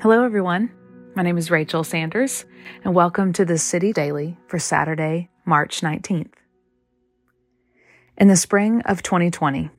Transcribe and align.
Hello, 0.00 0.22
everyone. 0.22 0.70
My 1.16 1.24
name 1.24 1.38
is 1.38 1.50
Rachel 1.50 1.82
Sanders, 1.82 2.44
and 2.84 2.94
welcome 2.94 3.32
to 3.32 3.44
the 3.44 3.58
City 3.58 3.92
Daily 3.92 4.38
for 4.46 4.60
Saturday, 4.60 5.28
March 5.44 5.80
19th. 5.80 6.34
In 8.16 8.28
the 8.28 8.36
spring 8.36 8.80
of 8.82 9.02
2020, 9.02 9.70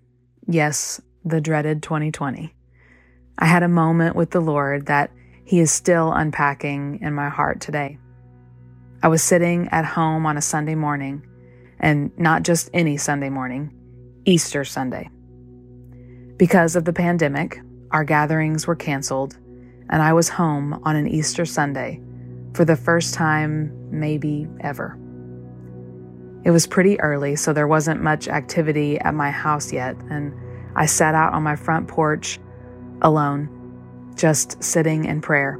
yes, 0.45 0.99
the 1.23 1.39
dreaded 1.39 1.81
2020, 1.81 2.53
I 3.37 3.45
had 3.45 3.63
a 3.63 3.69
moment 3.69 4.17
with 4.17 4.31
the 4.31 4.41
Lord 4.41 4.87
that 4.87 5.09
He 5.45 5.61
is 5.61 5.71
still 5.71 6.11
unpacking 6.11 6.99
in 7.01 7.13
my 7.13 7.29
heart 7.29 7.61
today. 7.61 7.97
I 9.01 9.07
was 9.07 9.23
sitting 9.23 9.69
at 9.69 9.85
home 9.85 10.25
on 10.25 10.35
a 10.35 10.41
Sunday 10.41 10.75
morning, 10.75 11.25
and 11.79 12.11
not 12.19 12.43
just 12.43 12.69
any 12.73 12.97
Sunday 12.97 13.29
morning, 13.29 13.73
Easter 14.25 14.65
Sunday. 14.65 15.09
Because 16.35 16.75
of 16.75 16.83
the 16.83 16.91
pandemic, 16.91 17.61
our 17.91 18.03
gatherings 18.03 18.67
were 18.67 18.75
canceled 18.75 19.37
and 19.89 20.01
I 20.01 20.13
was 20.13 20.29
home 20.29 20.79
on 20.83 20.95
an 20.95 21.07
Easter 21.07 21.45
Sunday 21.45 22.01
for 22.53 22.65
the 22.65 22.75
first 22.75 23.13
time, 23.13 23.71
maybe 23.91 24.47
ever. 24.61 24.97
It 26.43 26.51
was 26.51 26.67
pretty 26.67 26.99
early, 26.99 27.35
so 27.35 27.53
there 27.53 27.67
wasn't 27.67 28.01
much 28.01 28.27
activity 28.27 28.99
at 28.99 29.13
my 29.13 29.29
house 29.29 29.73
yet, 29.73 29.95
and 30.09 30.33
I 30.75 30.85
sat 30.85 31.15
out 31.15 31.33
on 31.33 31.43
my 31.43 31.55
front 31.55 31.87
porch 31.87 32.39
alone, 33.01 33.49
just 34.15 34.61
sitting 34.63 35.05
in 35.05 35.21
prayer. 35.21 35.59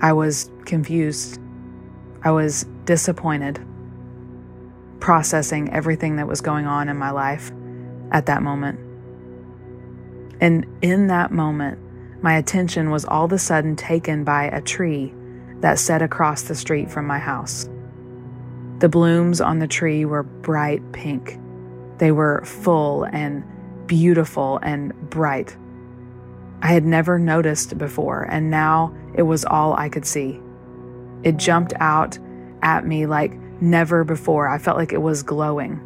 I 0.00 0.12
was 0.12 0.50
confused. 0.64 1.40
I 2.22 2.30
was 2.30 2.66
disappointed, 2.84 3.64
processing 5.00 5.72
everything 5.72 6.16
that 6.16 6.26
was 6.26 6.40
going 6.40 6.66
on 6.66 6.88
in 6.88 6.96
my 6.96 7.10
life 7.10 7.50
at 8.12 8.26
that 8.26 8.42
moment. 8.42 8.78
And 10.40 10.66
in 10.82 11.08
that 11.08 11.32
moment, 11.32 11.78
my 12.22 12.36
attention 12.36 12.90
was 12.90 13.04
all 13.04 13.24
of 13.24 13.32
a 13.32 13.38
sudden 13.38 13.76
taken 13.76 14.24
by 14.24 14.44
a 14.44 14.60
tree 14.60 15.12
that 15.60 15.78
set 15.78 16.02
across 16.02 16.42
the 16.42 16.54
street 16.54 16.90
from 16.90 17.06
my 17.06 17.18
house. 17.18 17.68
The 18.78 18.88
blooms 18.88 19.40
on 19.40 19.60
the 19.60 19.66
tree 19.66 20.04
were 20.04 20.22
bright 20.22 20.92
pink. 20.92 21.38
They 21.98 22.12
were 22.12 22.44
full 22.44 23.04
and 23.04 23.44
beautiful 23.86 24.58
and 24.62 24.92
bright. 25.10 25.56
I 26.62 26.68
had 26.68 26.84
never 26.84 27.18
noticed 27.18 27.76
before, 27.78 28.22
and 28.30 28.50
now 28.50 28.94
it 29.14 29.22
was 29.22 29.44
all 29.44 29.74
I 29.74 29.88
could 29.88 30.06
see. 30.06 30.40
It 31.22 31.36
jumped 31.36 31.72
out 31.78 32.18
at 32.62 32.86
me 32.86 33.06
like 33.06 33.32
never 33.60 34.04
before. 34.04 34.48
I 34.48 34.58
felt 34.58 34.76
like 34.76 34.92
it 34.92 35.02
was 35.02 35.22
glowing. 35.22 35.80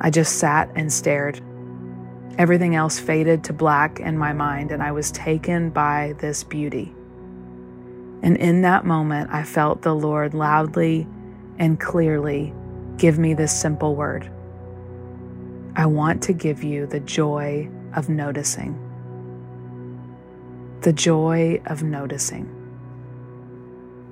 I 0.00 0.10
just 0.10 0.38
sat 0.38 0.70
and 0.74 0.92
stared. 0.92 1.40
Everything 2.38 2.74
else 2.74 2.98
faded 2.98 3.44
to 3.44 3.52
black 3.52 4.00
in 4.00 4.16
my 4.16 4.32
mind, 4.32 4.72
and 4.72 4.82
I 4.82 4.92
was 4.92 5.10
taken 5.10 5.70
by 5.70 6.14
this 6.18 6.42
beauty. 6.44 6.94
And 8.22 8.36
in 8.36 8.62
that 8.62 8.86
moment, 8.86 9.30
I 9.32 9.42
felt 9.42 9.82
the 9.82 9.94
Lord 9.94 10.32
loudly 10.32 11.06
and 11.58 11.78
clearly 11.78 12.54
give 12.96 13.18
me 13.18 13.34
this 13.34 13.52
simple 13.52 13.94
word 13.94 14.30
I 15.74 15.86
want 15.86 16.22
to 16.24 16.34
give 16.34 16.62
you 16.62 16.86
the 16.86 17.00
joy 17.00 17.68
of 17.94 18.08
noticing. 18.10 18.78
The 20.82 20.92
joy 20.92 21.62
of 21.66 21.82
noticing. 21.82 22.44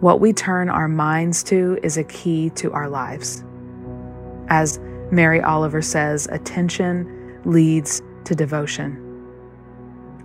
What 0.01 0.21
we 0.21 0.33
turn 0.33 0.71
our 0.71 0.89
minds 0.89 1.43
to 1.45 1.79
is 1.83 1.99
a 1.99 2.05
key 2.05 2.49
to 2.57 2.73
our 2.73 2.89
lives. 2.89 3.45
As 4.49 4.81
Mary 5.11 5.43
Oliver 5.43 5.83
says, 5.83 6.27
attention 6.29 7.43
leads 7.45 8.03
to 8.25 8.35
devotion. 8.35 9.07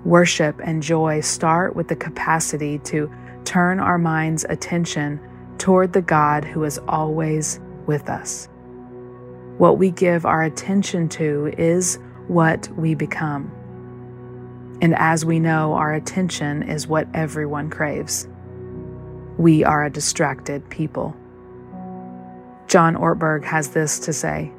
Worship 0.03 0.59
and 0.63 0.83
joy 0.83 1.21
start 1.21 1.75
with 1.75 1.87
the 1.87 1.95
capacity 1.95 2.79
to 2.79 3.11
turn 3.43 3.79
our 3.79 3.97
mind's 3.97 4.45
attention 4.45 5.19
toward 5.57 5.93
the 5.93 6.01
God 6.01 6.43
who 6.43 6.63
is 6.63 6.79
always 6.87 7.59
with 7.87 8.09
us. 8.09 8.47
What 9.57 9.77
we 9.77 9.89
give 9.91 10.25
our 10.25 10.43
attention 10.43 11.09
to 11.09 11.53
is 11.57 11.97
what 12.27 12.67
we 12.75 12.93
become. 12.93 13.51
And 14.81 14.93
as 14.95 15.23
we 15.23 15.39
know, 15.39 15.73
our 15.73 15.93
attention 15.93 16.63
is 16.63 16.87
what 16.87 17.07
everyone 17.13 17.69
craves. 17.69 18.27
We 19.37 19.63
are 19.63 19.85
a 19.85 19.89
distracted 19.89 20.69
people. 20.69 21.15
John 22.67 22.95
Ortberg 22.95 23.43
has 23.45 23.69
this 23.69 23.99
to 23.99 24.13
say 24.13 24.51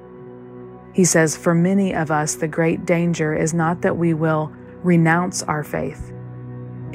he 0.96 1.04
says, 1.04 1.36
For 1.36 1.54
many 1.54 1.94
of 1.94 2.10
us, 2.10 2.36
the 2.36 2.48
great 2.48 2.86
danger 2.86 3.34
is 3.34 3.52
not 3.52 3.82
that 3.82 3.98
we 3.98 4.14
will 4.14 4.50
renounce 4.82 5.42
our 5.42 5.62
faith, 5.62 6.10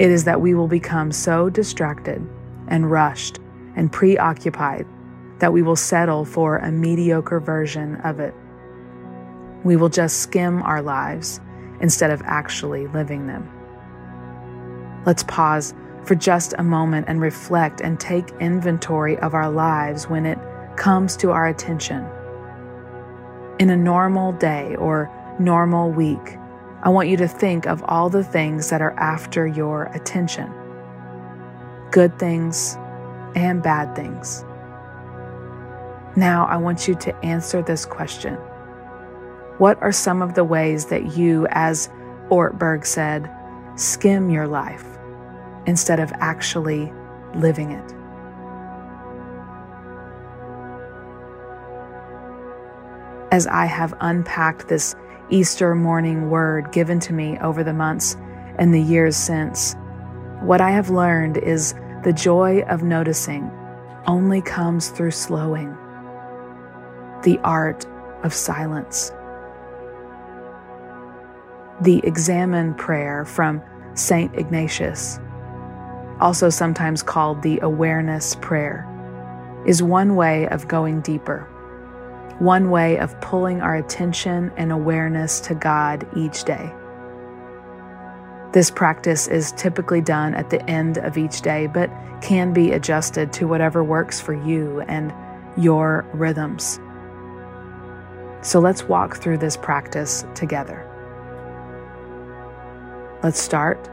it 0.00 0.10
is 0.10 0.24
that 0.24 0.40
we 0.40 0.54
will 0.54 0.66
become 0.66 1.12
so 1.12 1.48
distracted 1.48 2.20
and 2.66 2.90
rushed 2.90 3.38
and 3.76 3.92
preoccupied 3.92 4.86
that 5.38 5.52
we 5.52 5.62
will 5.62 5.76
settle 5.76 6.24
for 6.24 6.56
a 6.56 6.72
mediocre 6.72 7.38
version 7.38 7.94
of 8.00 8.18
it. 8.18 8.34
We 9.62 9.76
will 9.76 9.88
just 9.88 10.18
skim 10.18 10.62
our 10.62 10.82
lives 10.82 11.40
instead 11.80 12.10
of 12.10 12.22
actually 12.24 12.88
living 12.88 13.28
them. 13.28 13.48
Let's 15.06 15.22
pause 15.22 15.74
for 16.04 16.16
just 16.16 16.54
a 16.58 16.64
moment 16.64 17.06
and 17.08 17.20
reflect 17.20 17.80
and 17.80 18.00
take 18.00 18.30
inventory 18.40 19.16
of 19.18 19.32
our 19.32 19.48
lives 19.48 20.08
when 20.08 20.26
it 20.26 20.40
comes 20.76 21.16
to 21.18 21.30
our 21.30 21.46
attention 21.46 22.04
in 23.62 23.70
a 23.70 23.76
normal 23.76 24.32
day 24.32 24.74
or 24.74 25.08
normal 25.38 25.88
week, 25.88 26.36
I 26.82 26.88
want 26.88 27.08
you 27.08 27.16
to 27.18 27.28
think 27.28 27.64
of 27.64 27.80
all 27.84 28.10
the 28.10 28.24
things 28.24 28.70
that 28.70 28.82
are 28.82 28.90
after 28.98 29.46
your 29.46 29.84
attention 29.94 30.52
good 31.92 32.18
things 32.18 32.76
and 33.36 33.62
bad 33.62 33.94
things. 33.94 34.44
Now, 36.16 36.46
I 36.46 36.56
want 36.56 36.88
you 36.88 36.96
to 36.96 37.14
answer 37.24 37.62
this 37.62 37.86
question 37.86 38.34
What 39.58 39.80
are 39.80 39.92
some 39.92 40.22
of 40.22 40.34
the 40.34 40.42
ways 40.42 40.86
that 40.86 41.16
you, 41.16 41.46
as 41.50 41.88
Ortberg 42.30 42.84
said, 42.84 43.30
skim 43.76 44.28
your 44.28 44.48
life 44.48 44.86
instead 45.66 46.00
of 46.00 46.10
actually 46.16 46.92
living 47.36 47.70
it? 47.70 48.01
As 53.32 53.46
I 53.46 53.64
have 53.64 53.94
unpacked 54.00 54.68
this 54.68 54.94
Easter 55.30 55.74
morning 55.74 56.28
word 56.28 56.70
given 56.70 57.00
to 57.00 57.14
me 57.14 57.38
over 57.38 57.64
the 57.64 57.72
months 57.72 58.14
and 58.58 58.74
the 58.74 58.80
years 58.80 59.16
since, 59.16 59.74
what 60.42 60.60
I 60.60 60.70
have 60.70 60.90
learned 60.90 61.38
is 61.38 61.74
the 62.04 62.12
joy 62.12 62.60
of 62.68 62.82
noticing 62.82 63.50
only 64.06 64.42
comes 64.42 64.90
through 64.90 65.12
slowing, 65.12 65.70
the 67.22 67.40
art 67.42 67.86
of 68.22 68.34
silence. 68.34 69.10
The 71.80 72.02
examen 72.04 72.74
prayer 72.74 73.24
from 73.24 73.62
St. 73.94 74.34
Ignatius, 74.36 75.18
also 76.20 76.50
sometimes 76.50 77.02
called 77.02 77.40
the 77.40 77.58
awareness 77.62 78.34
prayer, 78.42 78.86
is 79.66 79.82
one 79.82 80.16
way 80.16 80.48
of 80.48 80.68
going 80.68 81.00
deeper 81.00 81.48
one 82.38 82.70
way 82.70 82.98
of 82.98 83.18
pulling 83.20 83.60
our 83.60 83.76
attention 83.76 84.52
and 84.56 84.72
awareness 84.72 85.40
to 85.40 85.54
God 85.54 86.06
each 86.16 86.44
day. 86.44 86.72
This 88.52 88.70
practice 88.70 89.28
is 89.28 89.52
typically 89.52 90.00
done 90.02 90.34
at 90.34 90.50
the 90.50 90.62
end 90.68 90.98
of 90.98 91.16
each 91.16 91.40
day, 91.40 91.66
but 91.66 91.90
can 92.20 92.52
be 92.52 92.72
adjusted 92.72 93.32
to 93.34 93.48
whatever 93.48 93.82
works 93.82 94.20
for 94.20 94.34
you 94.34 94.82
and 94.82 95.12
your 95.56 96.04
rhythms. 96.12 96.78
So 98.42 98.60
let's 98.60 98.84
walk 98.84 99.16
through 99.16 99.38
this 99.38 99.56
practice 99.56 100.24
together. 100.34 100.88
Let's 103.22 103.40
start 103.40 103.88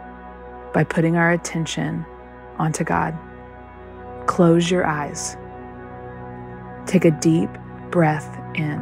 by 0.73 0.83
putting 0.83 1.15
our 1.15 1.31
attention 1.31 2.05
onto 2.57 2.83
God. 2.83 3.17
Close 4.27 4.69
your 4.69 4.85
eyes. 4.85 5.37
Take 6.85 7.05
a 7.05 7.11
deep 7.11 7.49
breath 7.91 8.39
in. 8.55 8.79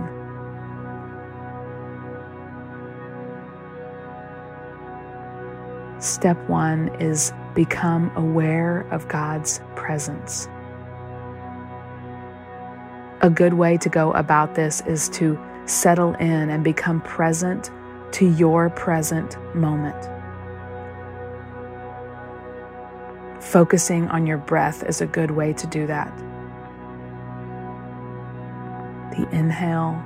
Step 6.00 6.38
one 6.48 6.90
is 7.02 7.34
become 7.56 8.12
aware 8.16 8.82
of 8.92 9.08
God's 9.08 9.62
presence. 9.76 10.48
A 13.22 13.30
good 13.32 13.56
way 13.56 13.78
to 13.78 13.90
go 13.90 14.12
about 14.12 14.54
this 14.54 14.82
is 14.82 15.10
to 15.10 15.40
settle 15.66 16.14
in 16.16 16.50
and 16.50 16.64
become 16.64 17.02
present 17.02 17.72
to 18.12 18.30
your 18.34 18.70
present 18.70 19.38
moment. 19.56 20.10
Focusing 23.42 24.08
on 24.10 24.28
your 24.28 24.38
breath 24.38 24.84
is 24.84 25.02
a 25.02 25.08
good 25.08 25.32
way 25.32 25.52
to 25.54 25.66
do 25.68 25.88
that 25.88 26.14
the 29.18 29.28
inhale 29.36 30.02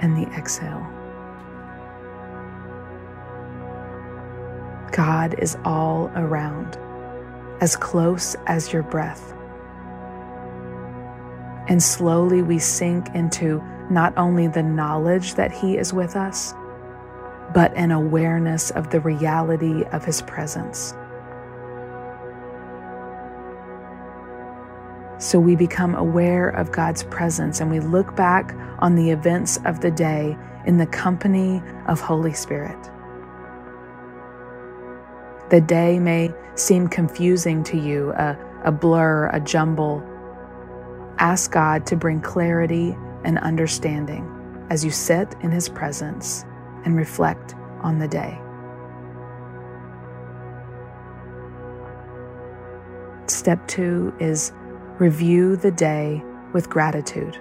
and 0.00 0.16
the 0.16 0.30
exhale. 0.36 0.86
God 4.92 5.34
is 5.38 5.56
all 5.64 6.10
around, 6.14 6.78
as 7.60 7.76
close 7.76 8.36
as 8.46 8.72
your 8.72 8.82
breath. 8.82 9.34
And 11.68 11.82
slowly 11.82 12.42
we 12.42 12.58
sink 12.58 13.08
into 13.14 13.62
not 13.90 14.16
only 14.16 14.46
the 14.46 14.62
knowledge 14.62 15.34
that 15.34 15.52
He 15.52 15.76
is 15.76 15.92
with 15.92 16.16
us, 16.16 16.54
but 17.52 17.76
an 17.76 17.90
awareness 17.90 18.70
of 18.70 18.90
the 18.90 19.00
reality 19.00 19.84
of 19.92 20.04
His 20.04 20.22
presence. 20.22 20.94
So 25.26 25.40
we 25.40 25.56
become 25.56 25.96
aware 25.96 26.50
of 26.50 26.70
God's 26.70 27.02
presence 27.02 27.58
and 27.60 27.68
we 27.68 27.80
look 27.80 28.14
back 28.14 28.54
on 28.78 28.94
the 28.94 29.10
events 29.10 29.58
of 29.64 29.80
the 29.80 29.90
day 29.90 30.38
in 30.66 30.76
the 30.76 30.86
company 30.86 31.60
of 31.88 32.00
Holy 32.00 32.32
Spirit. 32.32 32.78
The 35.50 35.60
day 35.60 35.98
may 35.98 36.32
seem 36.54 36.86
confusing 36.86 37.64
to 37.64 37.76
you, 37.76 38.12
a, 38.12 38.38
a 38.66 38.70
blur, 38.70 39.28
a 39.32 39.40
jumble. 39.40 40.00
Ask 41.18 41.50
God 41.50 41.86
to 41.86 41.96
bring 41.96 42.20
clarity 42.20 42.96
and 43.24 43.40
understanding 43.40 44.32
as 44.70 44.84
you 44.84 44.92
sit 44.92 45.34
in 45.40 45.50
His 45.50 45.68
presence 45.68 46.44
and 46.84 46.94
reflect 46.94 47.56
on 47.80 47.98
the 47.98 48.06
day. 48.06 48.38
Step 53.26 53.66
two 53.66 54.14
is 54.20 54.52
Review 54.98 55.56
the 55.56 55.70
day 55.70 56.22
with 56.54 56.70
gratitude. 56.70 57.38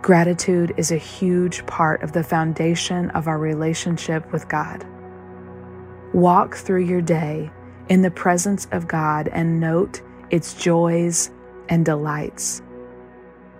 Gratitude 0.00 0.72
is 0.78 0.90
a 0.90 0.96
huge 0.96 1.66
part 1.66 2.02
of 2.02 2.12
the 2.12 2.24
foundation 2.24 3.10
of 3.10 3.28
our 3.28 3.36
relationship 3.36 4.32
with 4.32 4.48
God. 4.48 4.86
Walk 6.14 6.56
through 6.56 6.84
your 6.84 7.02
day 7.02 7.50
in 7.90 8.00
the 8.00 8.10
presence 8.10 8.66
of 8.72 8.88
God 8.88 9.28
and 9.28 9.60
note 9.60 10.00
its 10.30 10.54
joys 10.54 11.30
and 11.68 11.84
delights. 11.84 12.62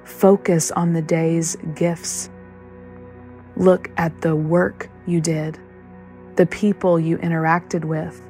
Focus 0.04 0.70
on 0.70 0.94
the 0.94 1.02
day's 1.02 1.56
gifts. 1.74 2.30
Look 3.56 3.90
at 3.98 4.22
the 4.22 4.34
work 4.34 4.88
you 5.04 5.20
did, 5.20 5.58
the 6.36 6.46
people 6.46 6.98
you 6.98 7.18
interacted 7.18 7.84
with, 7.84 8.26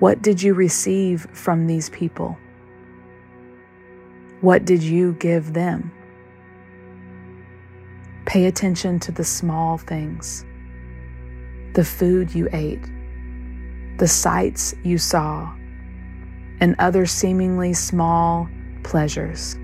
what 0.00 0.22
did 0.22 0.42
you 0.42 0.54
receive 0.54 1.26
from 1.32 1.66
these 1.66 1.90
people? 1.90 2.38
What 4.40 4.64
did 4.64 4.82
you 4.82 5.12
give 5.12 5.52
them? 5.52 5.92
Pay 8.24 8.46
attention 8.46 8.98
to 9.00 9.12
the 9.12 9.24
small 9.24 9.78
things 9.78 10.44
the 11.74 11.84
food 11.84 12.34
you 12.34 12.48
ate, 12.52 12.84
the 13.98 14.08
sights 14.08 14.74
you 14.82 14.98
saw, 14.98 15.54
and 16.58 16.74
other 16.80 17.06
seemingly 17.06 17.72
small 17.72 18.48
pleasures. 18.82 19.56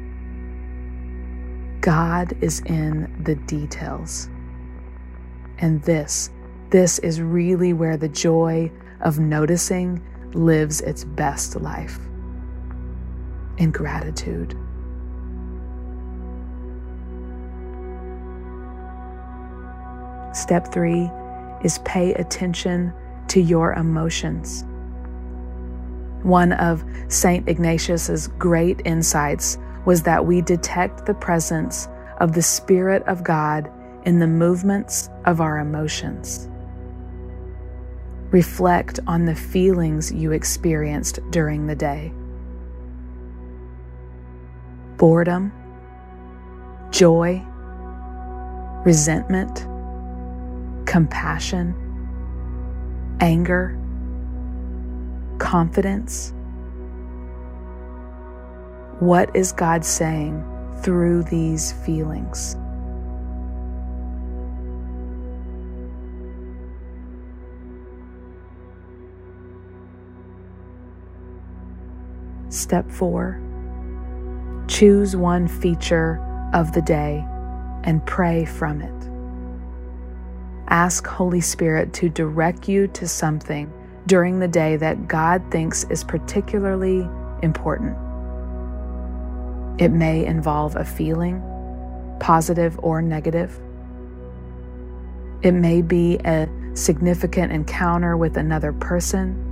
God 1.80 2.32
is 2.40 2.60
in 2.60 3.12
the 3.24 3.34
details. 3.34 4.28
And 5.58 5.82
this, 5.82 6.30
this 6.70 7.00
is 7.00 7.20
really 7.20 7.72
where 7.72 7.96
the 7.96 8.08
joy 8.08 8.70
of 9.00 9.18
noticing 9.18 10.00
lives 10.34 10.80
its 10.80 11.04
best 11.04 11.60
life 11.60 11.98
in 13.58 13.70
gratitude. 13.70 14.56
Step 20.34 20.72
three 20.72 21.10
is 21.64 21.78
pay 21.84 22.12
attention 22.14 22.92
to 23.28 23.40
your 23.40 23.72
emotions. 23.72 24.64
One 26.22 26.52
of 26.52 26.84
St. 27.08 27.48
Ignatius's 27.48 28.28
great 28.38 28.82
insights 28.84 29.58
was 29.84 30.02
that 30.02 30.26
we 30.26 30.42
detect 30.42 31.06
the 31.06 31.14
presence 31.14 31.88
of 32.18 32.32
the 32.32 32.42
Spirit 32.42 33.02
of 33.04 33.24
God 33.24 33.70
in 34.04 34.18
the 34.18 34.26
movements 34.26 35.08
of 35.24 35.40
our 35.40 35.58
emotions. 35.58 36.48
Reflect 38.30 39.00
on 39.06 39.24
the 39.24 39.34
feelings 39.34 40.12
you 40.12 40.32
experienced 40.32 41.20
during 41.30 41.66
the 41.66 41.76
day 41.76 42.12
boredom, 44.96 45.52
joy, 46.90 47.42
resentment, 48.84 49.66
compassion, 50.86 51.74
anger, 53.20 53.78
confidence. 55.38 56.32
What 59.00 59.34
is 59.36 59.52
God 59.52 59.84
saying 59.84 60.42
through 60.82 61.24
these 61.24 61.72
feelings? 61.72 62.56
Step 72.56 72.90
four 72.90 73.38
choose 74.66 75.14
one 75.14 75.46
feature 75.46 76.18
of 76.54 76.72
the 76.72 76.82
day 76.82 77.24
and 77.84 78.04
pray 78.06 78.44
from 78.44 78.80
it. 78.80 79.10
Ask 80.68 81.06
Holy 81.06 81.40
Spirit 81.40 81.92
to 81.94 82.08
direct 82.08 82.68
you 82.68 82.88
to 82.88 83.06
something 83.06 83.72
during 84.06 84.40
the 84.40 84.48
day 84.48 84.76
that 84.76 85.06
God 85.06 85.42
thinks 85.52 85.84
is 85.84 86.02
particularly 86.02 87.08
important. 87.42 87.96
It 89.78 89.90
may 89.90 90.24
involve 90.24 90.74
a 90.76 90.84
feeling, 90.84 91.42
positive 92.18 92.76
or 92.82 93.02
negative. 93.02 93.60
It 95.42 95.52
may 95.52 95.82
be 95.82 96.16
a 96.24 96.48
significant 96.74 97.52
encounter 97.52 98.16
with 98.16 98.36
another 98.36 98.72
person 98.72 99.45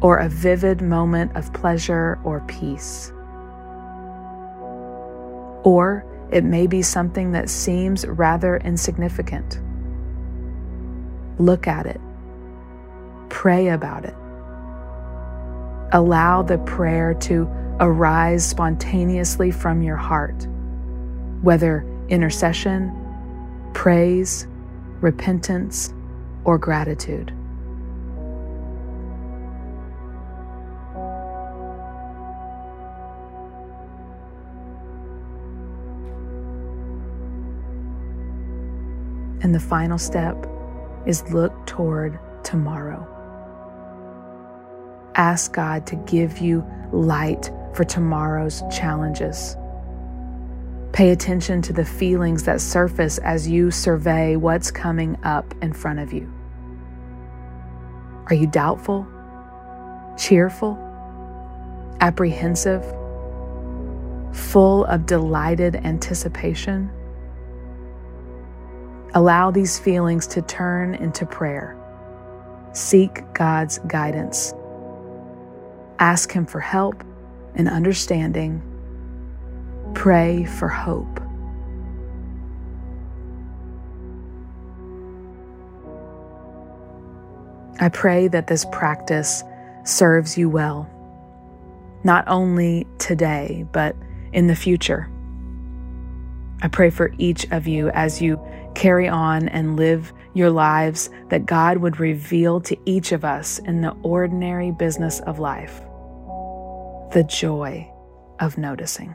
or 0.00 0.18
a 0.18 0.28
vivid 0.28 0.82
moment 0.82 1.34
of 1.36 1.52
pleasure 1.52 2.18
or 2.24 2.40
peace. 2.48 3.12
Or 5.64 6.04
it 6.30 6.44
may 6.44 6.66
be 6.66 6.82
something 6.82 7.32
that 7.32 7.48
seems 7.48 8.06
rather 8.06 8.56
insignificant. 8.58 9.60
Look 11.38 11.66
at 11.66 11.86
it, 11.86 12.00
pray 13.28 13.68
about 13.68 14.04
it. 14.04 14.14
Allow 15.92 16.42
the 16.42 16.58
prayer 16.58 17.14
to 17.14 17.48
arise 17.78 18.48
spontaneously 18.48 19.50
from 19.50 19.82
your 19.82 19.96
heart, 19.96 20.46
whether 21.42 21.86
intercession, 22.08 22.92
praise, 23.74 24.46
repentance, 25.00 25.92
or 26.44 26.58
gratitude. 26.58 27.35
And 39.42 39.54
the 39.54 39.60
final 39.60 39.98
step 39.98 40.46
is 41.06 41.22
look 41.32 41.66
toward 41.66 42.18
tomorrow. 42.42 43.06
Ask 45.14 45.52
God 45.52 45.86
to 45.86 45.96
give 45.96 46.38
you 46.38 46.64
light 46.92 47.50
for 47.74 47.84
tomorrow's 47.84 48.62
challenges. 48.70 49.56
Pay 50.92 51.10
attention 51.10 51.60
to 51.62 51.72
the 51.72 51.84
feelings 51.84 52.44
that 52.44 52.60
surface 52.60 53.18
as 53.18 53.48
you 53.48 53.70
survey 53.70 54.36
what's 54.36 54.70
coming 54.70 55.18
up 55.24 55.54
in 55.62 55.72
front 55.72 55.98
of 55.98 56.12
you. 56.12 56.32
Are 58.28 58.34
you 58.34 58.46
doubtful, 58.46 59.06
cheerful, 60.18 60.78
apprehensive, 62.00 62.82
full 64.32 64.84
of 64.86 65.06
delighted 65.06 65.76
anticipation? 65.76 66.90
Allow 69.16 69.50
these 69.50 69.78
feelings 69.78 70.26
to 70.26 70.42
turn 70.42 70.94
into 70.94 71.24
prayer. 71.24 71.74
Seek 72.74 73.22
God's 73.32 73.78
guidance. 73.86 74.52
Ask 75.98 76.30
Him 76.30 76.44
for 76.44 76.60
help 76.60 77.02
and 77.54 77.66
understanding. 77.66 78.60
Pray 79.94 80.44
for 80.44 80.68
hope. 80.68 81.18
I 87.80 87.88
pray 87.88 88.28
that 88.28 88.48
this 88.48 88.66
practice 88.70 89.42
serves 89.86 90.36
you 90.36 90.50
well, 90.50 90.90
not 92.04 92.24
only 92.26 92.86
today, 92.98 93.64
but 93.72 93.96
in 94.34 94.46
the 94.46 94.54
future. 94.54 95.10
I 96.60 96.68
pray 96.68 96.90
for 96.90 97.14
each 97.16 97.50
of 97.50 97.66
you 97.66 97.88
as 97.90 98.20
you 98.20 98.38
carry 98.76 99.08
on 99.08 99.48
and 99.48 99.76
live 99.76 100.12
your 100.34 100.50
lives 100.50 101.10
that 101.30 101.46
God 101.46 101.78
would 101.78 101.98
reveal 101.98 102.60
to 102.60 102.76
each 102.84 103.10
of 103.10 103.24
us 103.24 103.58
in 103.60 103.80
the 103.80 103.96
ordinary 104.02 104.70
business 104.70 105.20
of 105.20 105.38
life 105.38 105.80
the 107.12 107.24
joy 107.24 107.88
of 108.40 108.58
noticing. 108.58 109.14